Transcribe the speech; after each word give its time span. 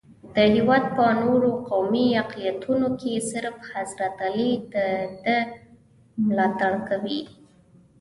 د 0.33 0.35
هېواد 0.55 0.83
په 0.95 1.05
نورو 1.23 1.49
قومي 1.69 2.07
اقلیتونو 2.21 2.87
کې 2.99 3.25
صرف 3.31 3.55
حضرت 3.71 4.15
علي 4.27 4.51
دده 4.73 5.39
ملاتړ 6.27 6.73
کوي. 6.89 7.19